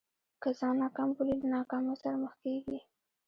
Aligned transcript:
که 0.41 0.49
ځان 0.59 0.75
ناکام 0.81 1.09
بولې 1.15 1.35
له 1.41 1.47
ناکامۍ 1.55 1.95
سره 2.03 2.15
مخ 2.23 2.33
کېږې. 2.43 2.79